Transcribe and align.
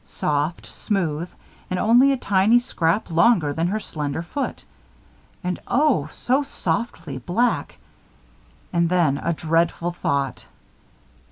Soft, 0.03 0.65
smooth, 0.65 1.29
and 1.69 1.77
only 1.77 2.11
a 2.11 2.17
tiny 2.17 2.57
scrap 2.57 3.11
longer 3.11 3.53
than 3.53 3.67
her 3.67 3.79
slender 3.79 4.23
foot. 4.23 4.65
And 5.43 5.59
oh, 5.67 6.09
so 6.11 6.41
softly 6.41 7.19
black! 7.19 7.77
And 8.73 8.89
then, 8.89 9.19
a 9.19 9.31
dreadful 9.31 9.91
thought. 9.91 10.45